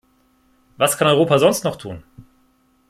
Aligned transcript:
Was 0.77 0.97
kann 0.97 1.07
Europa 1.09 1.37
sonst 1.37 1.63
noch 1.63 1.75
tun? 1.75 2.01